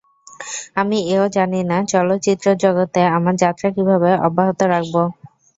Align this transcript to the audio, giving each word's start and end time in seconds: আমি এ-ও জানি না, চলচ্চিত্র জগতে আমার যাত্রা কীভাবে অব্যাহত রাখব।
আমি 0.75 0.97
এ-ও 1.09 1.25
জানি 1.35 1.59
না, 1.65 1.77
চলচ্চিত্র 1.91 2.47
জগতে 2.63 3.01
আমার 3.17 3.33
যাত্রা 3.43 3.67
কীভাবে 3.75 4.09
অব্যাহত 4.27 4.59
রাখব। 4.73 4.95